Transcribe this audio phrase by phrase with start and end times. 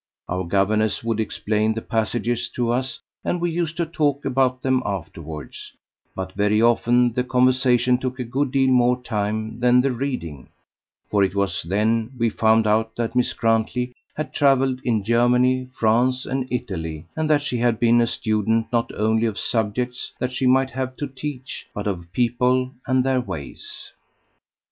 [0.27, 4.81] Our governess would explain the passages to us, and we used to talk about them
[4.83, 5.73] afterwards;
[6.15, 10.49] but very often the conversation took a good deal more time than the reading,
[11.11, 16.25] for it was then we found out that Miss Grantley had travelled in Germany, France,
[16.25, 20.47] and Italy, and that she had been a student not only of subjects that she
[20.47, 23.91] might have to teach, but of people and their ways.